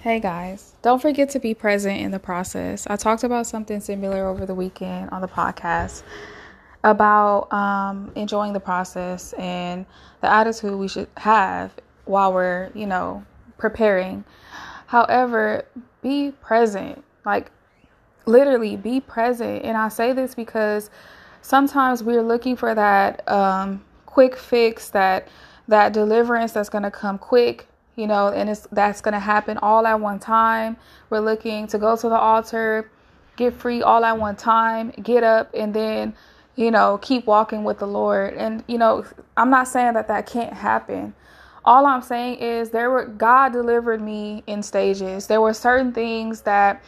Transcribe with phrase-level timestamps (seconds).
[0.00, 2.86] Hey guys, don't forget to be present in the process.
[2.86, 6.04] I talked about something similar over the weekend on the podcast
[6.84, 9.84] about um, enjoying the process and
[10.20, 11.72] the attitude we should have
[12.04, 13.24] while we're, you know,
[13.58, 14.22] preparing.
[14.86, 15.64] However,
[16.00, 17.02] be present.
[17.26, 17.50] Like,
[18.24, 19.64] literally, be present.
[19.64, 20.90] And I say this because
[21.42, 25.26] sometimes we're looking for that um, quick fix, that
[25.66, 27.66] that deliverance that's going to come quick
[27.98, 30.76] you know, and it's that's going to happen all at one time.
[31.10, 32.88] We're looking to go to the altar,
[33.36, 36.14] get free all at one time, get up, and then,
[36.54, 38.34] you know, keep walking with the Lord.
[38.34, 39.04] And, you know,
[39.36, 41.12] I'm not saying that that can't happen.
[41.64, 45.26] All I'm saying is there were God delivered me in stages.
[45.26, 46.80] There were certain things that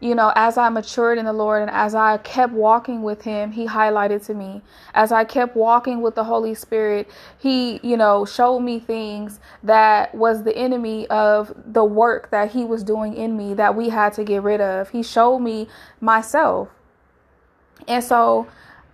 [0.00, 3.52] you know, as I matured in the Lord and as I kept walking with Him,
[3.52, 4.62] He highlighted to me.
[4.94, 10.14] As I kept walking with the Holy Spirit, He, you know, showed me things that
[10.14, 14.12] was the enemy of the work that He was doing in me that we had
[14.14, 14.90] to get rid of.
[14.90, 15.66] He showed me
[16.00, 16.68] myself.
[17.88, 18.46] And so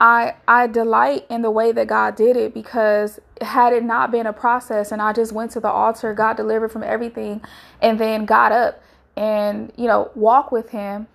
[0.00, 4.26] I I delight in the way that God did it because had it not been
[4.26, 7.40] a process and I just went to the altar, God delivered from everything
[7.80, 8.82] and then got up
[9.16, 11.06] and you know walk with him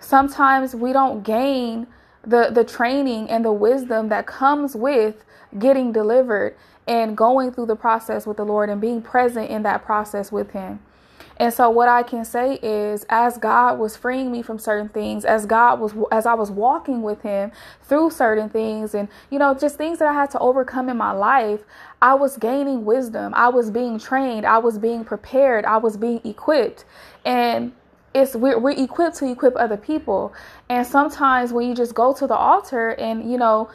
[0.00, 1.86] sometimes we don't gain
[2.22, 5.24] the the training and the wisdom that comes with
[5.58, 6.56] getting delivered
[6.86, 10.50] and going through the process with the Lord and being present in that process with
[10.50, 10.80] him
[11.38, 15.24] and so what I can say is as God was freeing me from certain things,
[15.24, 19.54] as God was as I was walking with him through certain things and you know
[19.54, 21.60] just things that I had to overcome in my life,
[22.00, 23.34] I was gaining wisdom.
[23.34, 26.84] I was being trained, I was being prepared, I was being equipped.
[27.24, 27.72] And
[28.14, 30.32] it's we're, we're equipped to equip other people.
[30.70, 33.68] And sometimes when you just go to the altar and you know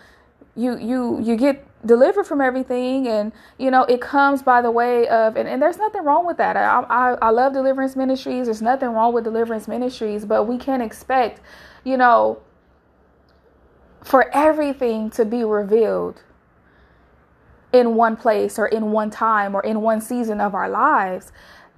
[0.56, 5.08] you you you get delivered from everything and you know it comes by the way
[5.08, 8.62] of and, and there's nothing wrong with that I, I i love deliverance ministries there's
[8.62, 11.42] nothing wrong with deliverance ministries but we can't expect
[11.84, 12.40] you know
[14.04, 16.22] for everything to be revealed
[17.74, 21.32] in one place or in one time or in one season of our lives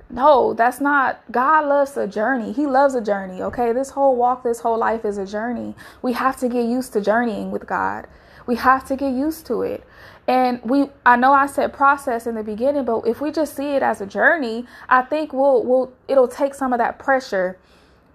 [0.09, 1.23] no, that's not.
[1.31, 2.53] God loves a journey.
[2.53, 3.41] He loves a journey.
[3.41, 3.73] Okay.
[3.73, 5.73] This whole walk, this whole life is a journey.
[6.03, 8.05] We have to get used to journeying with God.
[8.45, 9.83] We have to get used to it.
[10.27, 13.75] And we I know I said process in the beginning, but if we just see
[13.75, 17.57] it as a journey, I think we'll we'll it'll take some of that pressure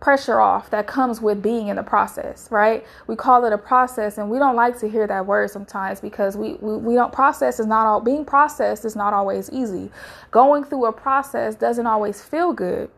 [0.01, 2.87] pressure off that comes with being in the process, right?
[3.07, 6.37] We call it a process and we don't like to hear that word sometimes because
[6.37, 9.91] we, we, we don't process is not all being processed is not always easy.
[10.31, 12.91] Going through a process doesn't always feel good,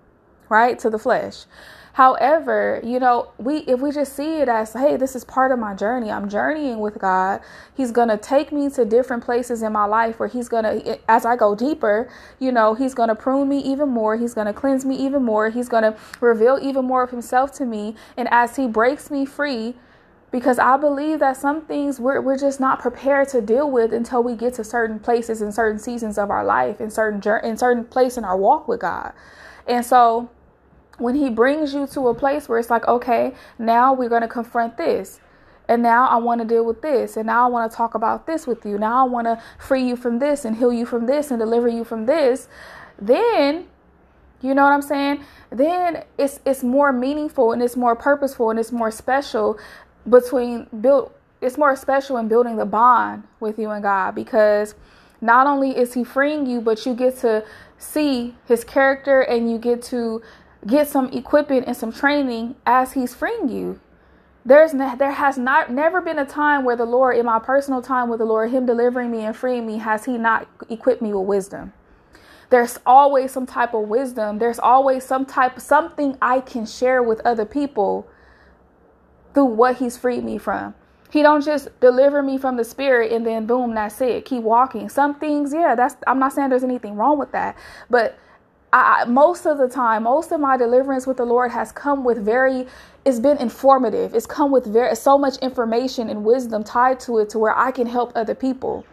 [0.49, 0.79] right?
[0.81, 1.45] To the flesh.
[1.95, 5.59] However, you know, we if we just see it as, hey, this is part of
[5.59, 6.11] my journey.
[6.11, 7.41] I'm journeying with God.
[7.77, 10.89] He's going to take me to different places in my life where he's going to
[10.89, 12.09] eh, as I go deeper,
[12.39, 14.17] you know, he's going to prune me even more.
[14.17, 15.51] He's going to cleanse me even more.
[15.51, 17.97] He's going to reveal even more of himself to me.
[18.17, 19.75] And as he breaks me free,
[20.31, 24.23] because I believe that some things we're, we're just not prepared to deal with until
[24.23, 27.85] we get to certain places in certain seasons of our life, in certain in certain
[27.85, 29.13] place in our walk with God.
[29.67, 30.31] And so
[31.01, 34.29] when he brings you to a place where it's like, okay, now we're going to
[34.29, 35.21] confront this.
[35.69, 37.17] And now I want to deal with this.
[37.17, 38.77] And now I want to talk about this with you.
[38.77, 41.69] Now I want to free you from this and heal you from this and deliver
[41.69, 42.49] you from this.
[43.01, 43.67] Then,
[44.43, 45.25] you know what I'm saying?
[45.51, 49.59] Then it's it's more meaningful and it's more purposeful and it's more special
[50.09, 54.75] between build it's more special in building the bond with you and God because
[55.21, 57.45] not only is he freeing you, but you get to
[57.79, 60.23] see his character and you get to
[60.67, 63.81] get some equipping and some training as he's freeing you.
[64.45, 67.83] There's ne- there has not never been a time where the Lord, in my personal
[67.83, 71.13] time with the Lord, Him delivering me and freeing me, has He not equipped me
[71.13, 71.73] with wisdom.
[72.49, 74.39] There's always some type of wisdom.
[74.39, 78.09] There's always some type something I can share with other people
[79.35, 80.75] through what He's freed me from.
[81.11, 84.25] He don't just deliver me from the spirit and then boom, that's it.
[84.25, 84.89] Keep walking.
[84.89, 87.57] Some things, yeah, that's I'm not saying there's anything wrong with that,
[87.91, 88.19] but
[88.73, 92.19] I, most of the time, most of my deliverance with the Lord has come with
[92.19, 92.67] very,
[93.05, 94.15] it's been informative.
[94.15, 97.73] It's come with very so much information and wisdom tied to it to where I
[97.73, 98.85] can help other people.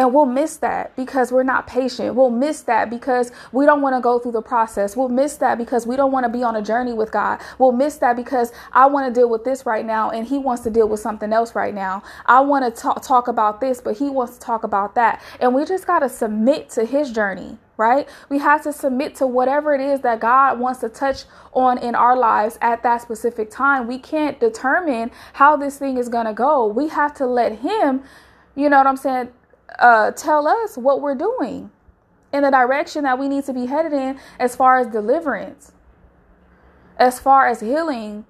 [0.00, 2.14] And we'll miss that because we're not patient.
[2.14, 4.96] We'll miss that because we don't want to go through the process.
[4.96, 7.38] We'll miss that because we don't want to be on a journey with God.
[7.58, 10.62] We'll miss that because I want to deal with this right now and He wants
[10.62, 12.02] to deal with something else right now.
[12.24, 15.22] I want to talk, talk about this, but He wants to talk about that.
[15.38, 18.06] And we just got to submit to His journey right?
[18.28, 21.24] We have to submit to whatever it is that God wants to touch
[21.54, 23.86] on in our lives at that specific time.
[23.86, 26.66] We can't determine how this thing is going to go.
[26.66, 28.02] We have to let Him,
[28.54, 29.30] you know what I'm saying,
[29.78, 31.70] uh, tell us what we're doing.
[32.32, 35.72] in the direction that we need to be headed in as far as deliverance,
[36.98, 38.24] as far as healing.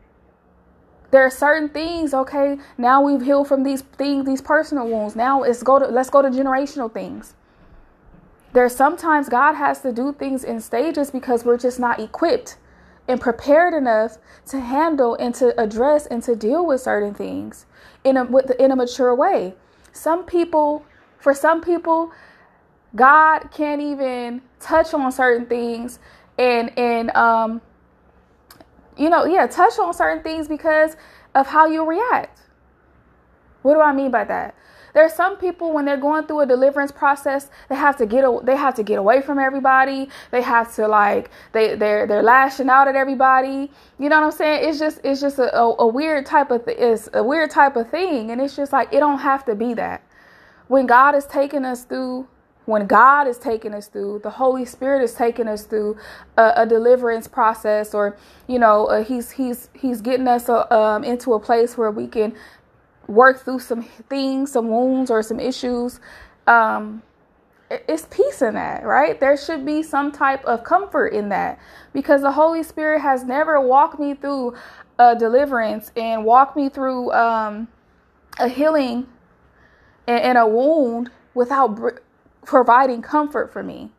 [1.11, 5.17] There are certain things, okay, now we've healed from these things, these personal wounds.
[5.17, 7.35] Now let's go to let's go to generational things.
[8.53, 12.59] There's sometimes God has to do things in stages because we're just not equipped
[13.09, 17.67] and prepared enough to handle and to address and to deal with certain things
[18.05, 19.55] in a with, in a mature way.
[19.93, 20.85] Some people,
[21.21, 22.13] for some people,
[22.97, 25.99] God can't even touch on certain things
[26.39, 27.61] and and um
[28.97, 30.97] you know, yeah, touch on certain things because
[31.35, 32.41] of how you react.
[33.63, 34.55] What do I mean by that?
[34.93, 38.25] There are some people when they're going through a deliverance process, they have to get
[38.45, 40.09] they have to get away from everybody.
[40.33, 43.71] They have to like they they're they're lashing out at everybody.
[43.99, 44.69] You know what I'm saying?
[44.69, 47.77] It's just it's just a, a, a weird type of th- it's a weird type
[47.77, 50.03] of thing, and it's just like it don't have to be that.
[50.71, 52.29] When God is taking us through
[52.67, 55.97] when God is taking us through, the Holy Spirit is taking us through
[56.37, 61.03] a, a deliverance process, or you know, uh, he's he's he's getting us uh, um,
[61.03, 62.37] into a place where we can
[63.09, 65.99] work through some things, some wounds or some issues,
[66.47, 67.03] um,
[67.71, 69.19] it's peace in that, right?
[69.19, 71.59] There should be some type of comfort in that
[71.93, 74.55] because the Holy Spirit has never walked me through
[75.01, 77.67] a deliverance and walked me through um,
[78.39, 79.09] a healing
[80.11, 81.91] and, a wound without br-
[82.45, 83.91] providing comfort for me.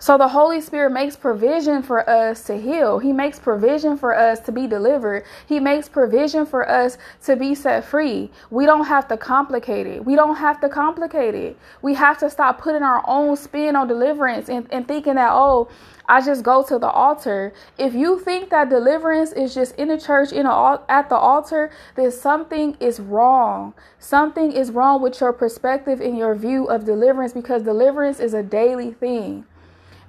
[0.00, 3.00] So the Holy Spirit makes provision for us to heal.
[3.00, 5.24] He makes provision for us to be delivered.
[5.46, 8.30] He makes provision for us to be set free.
[8.48, 10.04] We don't have to complicate it.
[10.04, 11.58] We don't have to complicate it.
[11.82, 15.68] We have to stop putting our own spin on deliverance and, and thinking that, oh,
[16.08, 17.52] I just go to the altar.
[17.76, 21.72] If you think that deliverance is just in the church in a, at the altar,
[21.96, 23.74] then something is wrong.
[23.98, 28.44] Something is wrong with your perspective and your view of deliverance because deliverance is a
[28.44, 29.44] daily thing.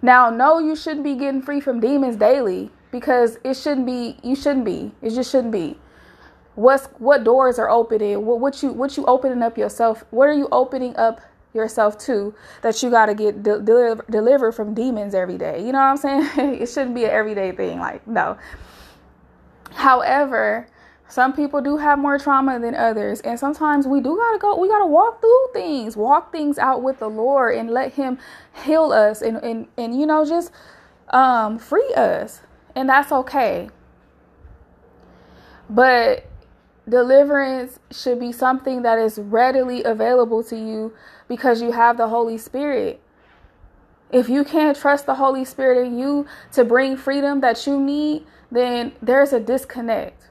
[0.01, 4.17] Now, no, you shouldn't be getting free from demons daily because it shouldn't be.
[4.23, 4.93] You shouldn't be.
[5.01, 5.77] It just shouldn't be.
[6.55, 8.25] What's what doors are opening?
[8.25, 10.03] What what you what you opening up yourself?
[10.11, 11.21] What are you opening up
[11.53, 15.59] yourself to that you got to get de- deliver, delivered from demons every day?
[15.59, 16.29] You know what I'm saying?
[16.61, 17.79] it shouldn't be an everyday thing.
[17.79, 18.37] Like no.
[19.71, 20.67] However,
[21.09, 24.55] some people do have more trauma than others, and sometimes we do gotta go.
[24.59, 28.19] We gotta walk through things, walk things out with the Lord, and let Him
[28.63, 30.51] heal us, and and and you know just
[31.09, 32.41] um, free us,
[32.75, 33.71] and that's okay.
[35.67, 36.27] But
[36.87, 40.93] deliverance should be something that is readily available to you
[41.27, 43.01] because you have the Holy Spirit.
[44.11, 48.27] If you can't trust the Holy Spirit in you to bring freedom that you need,
[48.51, 50.28] then there's a disconnect.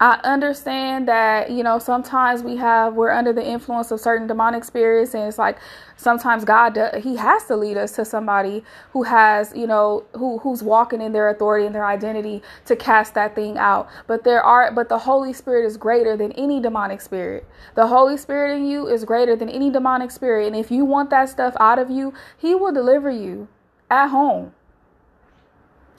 [0.00, 4.62] I understand that, you know, sometimes we have, we're under the influence of certain demonic
[4.62, 5.58] spirits, and it's like
[5.96, 8.62] sometimes God, does, He has to lead us to somebody
[8.92, 13.14] who has, you know, who who's walking in their authority and their identity to cast
[13.14, 13.88] that thing out.
[14.06, 17.44] But there are, but the Holy Spirit is greater than any demonic spirit.
[17.74, 20.46] The Holy Spirit in you is greater than any demonic spirit.
[20.46, 23.48] And if you want that stuff out of you, He will deliver you
[23.90, 24.52] at home.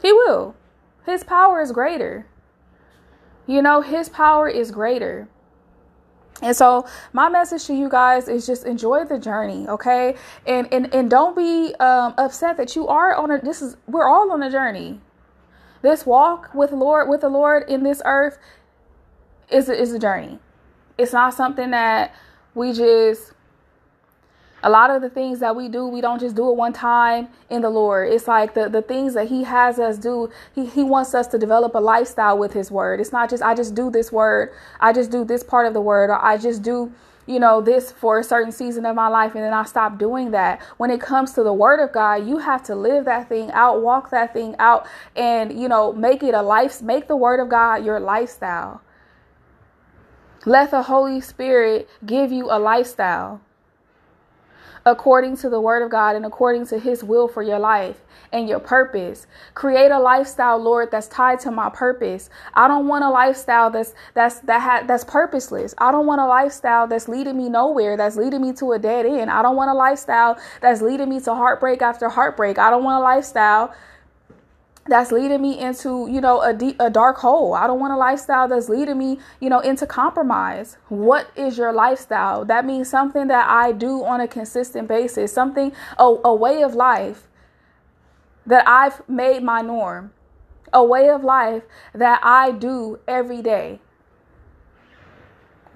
[0.02, 0.56] He will.
[1.06, 2.28] His power is greater.
[3.50, 5.28] You know, his power is greater.
[6.44, 10.16] And so my message to you guys is just enjoy the journey, okay?
[10.46, 14.08] And and and don't be um, upset that you are on a this is we're
[14.08, 15.02] all on a journey.
[15.82, 18.38] This walk with Lord with the Lord in this earth
[19.50, 20.38] is a, is a journey.
[21.00, 22.14] It's not something that
[22.54, 23.34] we just
[24.64, 27.30] a lot of the things that we do, we don't just do it one time
[27.50, 28.12] in the Lord.
[28.12, 31.38] It's like the, the things that He has us do, he, he wants us to
[31.38, 33.00] develop a lifestyle with His word.
[33.00, 35.82] It's not just, I just do this word, I just do this part of the
[35.82, 36.92] word, or I just do,
[37.26, 40.32] you know, this for a certain season of my life and then I stop doing
[40.32, 40.62] that.
[40.78, 43.82] When it comes to the word of God, you have to live that thing out,
[43.82, 47.48] walk that thing out, and, you know, make it a life, make the word of
[47.48, 48.82] God your lifestyle.
[50.46, 53.42] Let the Holy Spirit give you a lifestyle
[54.90, 58.48] according to the word of God and according to his will for your life and
[58.48, 59.28] your purpose.
[59.54, 62.30] Create a lifestyle, Lord, that's tied to my purpose.
[62.54, 65.74] I don't want a lifestyle that's that's that ha- that's purposeless.
[65.78, 69.06] I don't want a lifestyle that's leading me nowhere, that's leading me to a dead
[69.06, 69.30] end.
[69.30, 72.58] I don't want a lifestyle that's leading me to heartbreak after heartbreak.
[72.58, 73.74] I don't want a lifestyle
[74.90, 77.54] that's leading me into you know a deep a dark hole.
[77.54, 80.78] I don't want a lifestyle that's leading me you know into compromise.
[80.90, 82.46] What is your lifestyle?
[82.46, 86.76] That means something that i do on a consistent basis something a, a way of
[86.76, 87.28] life
[88.46, 90.12] that i've made my norm
[90.72, 93.80] a way of life that i do every day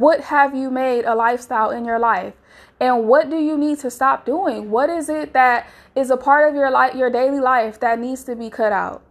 [0.03, 2.33] What have you made a lifestyle in your life?
[2.77, 4.69] And what do you need to stop doing?
[4.69, 8.25] What is it that is a part of your life, your daily life that needs
[8.25, 9.01] to be cut out?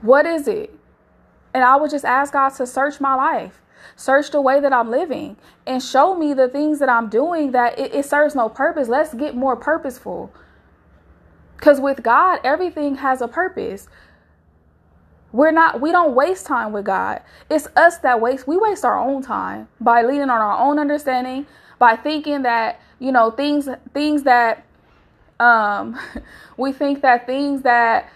[0.00, 0.74] What is it?
[1.54, 3.62] And I would just ask God to search my life,
[3.94, 7.78] search the way that I'm living, and show me the things that I'm doing that
[7.78, 8.88] it, it serves no purpose.
[8.88, 10.34] Let's get more purposeful.
[11.56, 13.86] Because with God, everything has a purpose.
[15.32, 17.22] We're not, we don't waste time with God.
[17.48, 21.46] It's us that waste, we waste our own time by leaning on our own understanding,
[21.78, 24.64] by thinking that, you know, things, things that,
[25.38, 25.98] um,
[26.56, 28.10] we think that things that,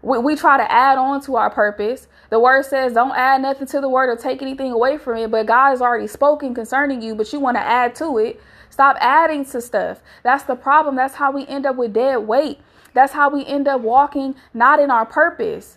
[0.00, 2.08] we, we try to add on to our purpose.
[2.30, 5.30] The word says, don't add nothing to the word or take anything away from it.
[5.30, 8.40] But God has already spoken concerning you, but you want to add to it.
[8.70, 10.00] Stop adding to stuff.
[10.22, 10.96] That's the problem.
[10.96, 12.58] That's how we end up with dead weight.
[12.94, 15.76] That's how we end up walking not in our purpose.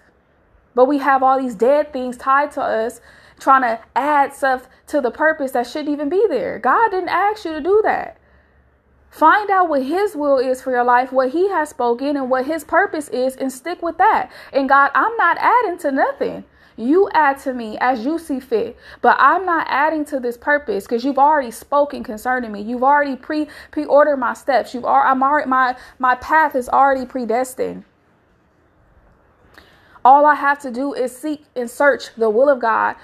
[0.75, 3.01] But we have all these dead things tied to us,
[3.39, 6.59] trying to add stuff to the purpose that shouldn't even be there.
[6.59, 8.17] God didn't ask you to do that.
[9.09, 12.45] Find out what His will is for your life, what He has spoken, and what
[12.45, 14.29] His purpose is, and stick with that.
[14.51, 16.43] And God, I'm not adding to nothing.
[16.77, 20.83] You add to me as you see fit, but I'm not adding to this purpose
[20.83, 22.61] because you've already spoken concerning me.
[22.61, 24.73] You've already pre pre ordered my steps.
[24.73, 27.85] You've already, I'm already my my path is already predestined.
[30.05, 32.95] All I have to do is seek and search the will of God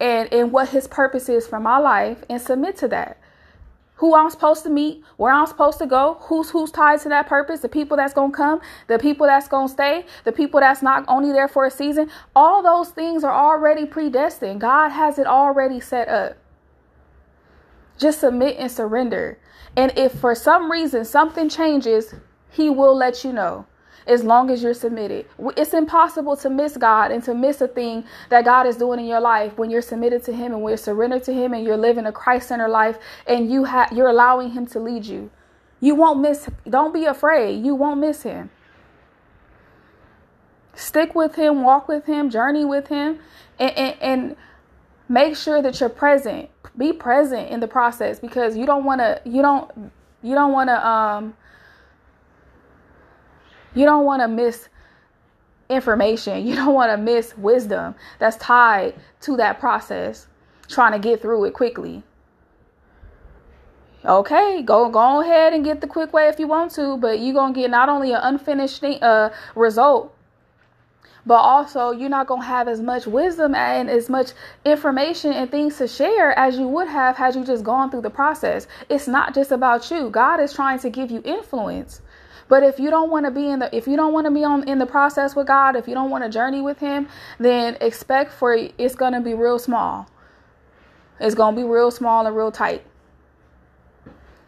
[0.00, 3.16] and and what His purpose is for my life and submit to that
[3.96, 7.28] who I'm supposed to meet, where I'm supposed to go, who's who's tied to that
[7.28, 11.04] purpose, the people that's gonna come, the people that's gonna stay, the people that's not
[11.06, 12.10] only there for a season.
[12.34, 14.60] All those things are already predestined.
[14.60, 16.36] God has it already set up.
[17.96, 19.38] Just submit and surrender.
[19.76, 22.14] And if for some reason something changes,
[22.50, 23.66] he will let you know
[24.06, 25.26] as long as you're submitted.
[25.56, 29.06] It's impossible to miss God and to miss a thing that God is doing in
[29.06, 31.76] your life when you're submitted to Him and when you're surrendered to Him and you're
[31.76, 35.30] living a Christ-centered life and you you're allowing Him to lead you.
[35.80, 36.48] You won't miss.
[36.68, 37.64] Don't be afraid.
[37.64, 38.50] You won't miss Him.
[40.74, 43.20] Stick with Him, walk with Him, journey with Him,
[43.58, 44.36] and, and, and
[45.08, 46.50] make sure that you're present.
[46.76, 49.20] Be present in the process because you don't want to.
[49.24, 49.92] You don't.
[50.22, 50.86] You don't want to.
[50.86, 51.34] Um,
[53.74, 54.68] you don't want to miss
[55.68, 56.46] information.
[56.46, 60.26] You don't want to miss wisdom that's tied to that process,
[60.68, 62.02] trying to get through it quickly.
[64.04, 67.32] Okay, go go ahead and get the quick way if you want to, but you're
[67.32, 70.14] gonna get not only an unfinished thing, uh, result,
[71.24, 74.32] but also you're not gonna have as much wisdom and as much
[74.66, 78.10] information and things to share as you would have had you just gone through the
[78.10, 78.66] process.
[78.90, 80.10] It's not just about you.
[80.10, 82.02] God is trying to give you influence.
[82.48, 84.44] But if you don't want to be in the if you don't want to be
[84.44, 87.08] on in the process with God, if you don't want to journey with him,
[87.38, 90.08] then expect for it's going to be real small.
[91.20, 92.84] It's going to be real small and real tight.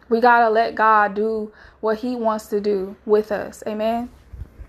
[0.09, 3.63] We got to let God do what he wants to do with us.
[3.67, 4.11] Amen.